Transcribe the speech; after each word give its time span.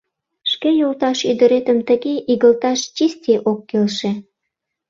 —Шке 0.51 0.69
йолташ 0.79 1.19
ӱдыретым 1.31 1.79
тыге 1.87 2.13
игылташ 2.31 2.79
чисти 2.95 3.33
ок 3.51 3.59
келше. 3.69 4.11